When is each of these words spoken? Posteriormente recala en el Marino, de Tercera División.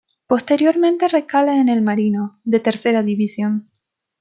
Posteriormente 0.25 1.07
recala 1.07 1.57
en 1.61 1.69
el 1.69 1.83
Marino, 1.83 2.39
de 2.43 2.59
Tercera 2.59 3.03
División. 3.03 3.69